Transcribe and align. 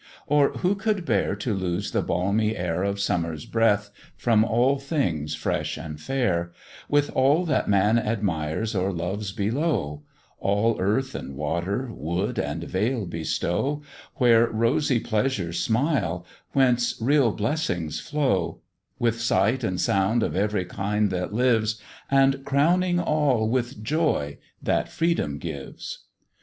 Or 0.25 0.53
who 0.53 0.73
could 0.73 1.05
bear 1.05 1.35
to 1.35 1.53
lose 1.53 1.91
the 1.91 2.01
balmy 2.01 2.57
air 2.57 2.81
Of 2.81 2.99
summer's 2.99 3.45
breath, 3.45 3.91
from 4.17 4.43
all 4.43 4.79
things 4.79 5.35
fresh 5.35 5.77
and 5.77 6.01
fair, 6.01 6.51
With 6.89 7.11
all 7.11 7.45
that 7.45 7.69
man 7.69 7.99
admires 7.99 8.73
or 8.73 8.91
loves 8.91 9.31
below; 9.31 10.01
All 10.39 10.75
earth 10.79 11.13
and 11.13 11.35
water, 11.35 11.91
wood 11.93 12.39
and 12.39 12.63
vale 12.63 13.05
bestow, 13.05 13.83
Where 14.15 14.47
rosy 14.49 14.99
pleasures 14.99 15.59
smile, 15.59 16.25
whence 16.53 16.97
real 16.99 17.31
blessings 17.31 17.99
flow; 17.99 18.61
With 18.97 19.21
sight 19.21 19.63
and 19.63 19.79
sound 19.79 20.23
of 20.23 20.35
every 20.35 20.65
kind 20.65 21.11
that 21.11 21.31
lives, 21.31 21.79
And 22.09 22.43
crowning 22.43 22.99
all 22.99 23.47
with 23.47 23.83
joy 23.83 24.39
that 24.63 24.89
freedom 24.89 25.37
gives? 25.37 26.05